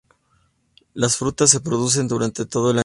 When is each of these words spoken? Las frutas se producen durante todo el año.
Las 0.95 1.15
frutas 1.17 1.51
se 1.51 1.59
producen 1.59 2.07
durante 2.07 2.47
todo 2.47 2.71
el 2.71 2.79
año. 2.79 2.79